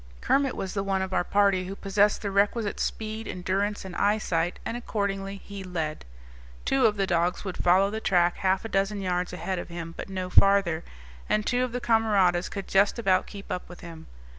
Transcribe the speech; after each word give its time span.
Kermit 0.19 0.55
was 0.55 0.73
the 0.73 0.81
one 0.81 1.03
of 1.03 1.13
our 1.13 1.23
party 1.23 1.65
who 1.67 1.75
possessed 1.75 2.23
the 2.23 2.31
requisite 2.31 2.79
speed, 2.79 3.27
endurance, 3.27 3.85
and 3.85 3.95
eyesight, 3.97 4.57
and 4.65 4.75
accordingly 4.75 5.37
he 5.45 5.63
led. 5.63 6.05
Two 6.65 6.87
of 6.87 6.97
the 6.97 7.05
dogs 7.05 7.45
would 7.45 7.55
follow 7.57 7.91
the 7.91 8.01
track 8.01 8.37
half 8.37 8.65
a 8.65 8.67
dozen 8.67 8.99
yards 9.01 9.31
ahead 9.31 9.59
of 9.59 9.69
him, 9.69 9.93
but 9.95 10.09
no 10.09 10.27
farther; 10.31 10.83
and 11.29 11.45
two 11.45 11.63
of 11.63 11.71
the 11.71 11.79
camaradas 11.79 12.49
could 12.49 12.67
just 12.67 12.97
about 12.97 13.27
keep 13.27 13.51
up 13.51 13.69
with 13.69 13.81
him. 13.81 14.07